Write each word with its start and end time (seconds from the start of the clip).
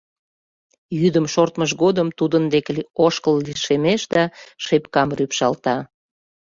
Йӱдым 0.99 1.25
шортмыж 1.33 1.71
годым 1.83 2.07
тудын 2.19 2.43
деке 2.53 2.73
ошкыл 3.05 3.35
лишемеш 3.45 4.01
да 4.13 4.23
шепкам 4.65 5.09
рӱпшалта. 5.17 5.77